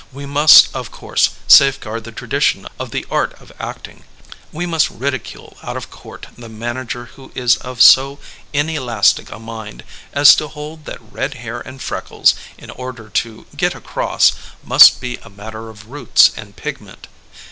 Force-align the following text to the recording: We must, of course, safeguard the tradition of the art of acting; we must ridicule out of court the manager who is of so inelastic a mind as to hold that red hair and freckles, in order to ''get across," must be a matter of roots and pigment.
We 0.11 0.25
must, 0.25 0.75
of 0.75 0.89
course, 0.89 1.29
safeguard 1.47 2.05
the 2.05 2.11
tradition 2.11 2.67
of 2.79 2.89
the 2.89 3.05
art 3.11 3.39
of 3.39 3.51
acting; 3.59 4.03
we 4.51 4.65
must 4.65 4.89
ridicule 4.89 5.57
out 5.61 5.77
of 5.77 5.91
court 5.91 6.25
the 6.35 6.49
manager 6.49 7.11
who 7.13 7.31
is 7.35 7.57
of 7.57 7.83
so 7.83 8.17
inelastic 8.51 9.29
a 9.29 9.37
mind 9.37 9.83
as 10.11 10.33
to 10.37 10.47
hold 10.47 10.85
that 10.85 10.99
red 11.11 11.35
hair 11.35 11.59
and 11.61 11.83
freckles, 11.83 12.33
in 12.57 12.71
order 12.71 13.09
to 13.09 13.45
''get 13.55 13.75
across," 13.75 14.33
must 14.63 14.99
be 15.01 15.17
a 15.21 15.29
matter 15.29 15.69
of 15.69 15.85
roots 15.91 16.31
and 16.35 16.55
pigment. 16.55 17.05